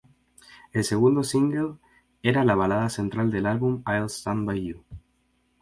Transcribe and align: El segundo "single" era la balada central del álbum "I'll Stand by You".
El 0.73 0.83
segundo 0.83 1.23
"single" 1.23 1.75
era 2.23 2.43
la 2.43 2.55
balada 2.55 2.89
central 2.89 3.29
del 3.29 3.45
álbum 3.45 3.83
"I'll 3.85 4.09
Stand 4.09 4.47
by 4.47 4.59
You". 4.65 4.83